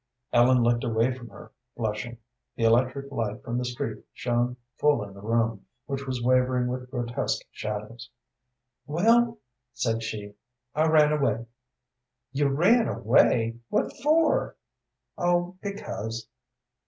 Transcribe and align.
Ellen 0.33 0.63
looked 0.63 0.83
away 0.83 1.13
from 1.15 1.29
her, 1.29 1.51
blushing. 1.77 2.17
The 2.55 2.63
electric 2.63 3.11
light 3.11 3.43
from 3.43 3.59
the 3.59 3.65
street 3.65 4.03
shone 4.13 4.57
full 4.79 5.03
in 5.03 5.13
the 5.13 5.21
room, 5.21 5.67
which 5.85 6.07
was 6.07 6.23
wavering 6.23 6.69
with 6.69 6.89
grotesque 6.89 7.45
shadows. 7.51 8.09
"Well," 8.87 9.37
said 9.75 10.01
she, 10.01 10.33
"I 10.73 10.87
ran 10.87 11.11
away." 11.13 11.45
"You 12.31 12.47
ran 12.47 12.87
away! 12.87 13.59
What 13.69 13.95
for?" 14.01 14.55
"Oh, 15.19 15.57
because." 15.61 16.27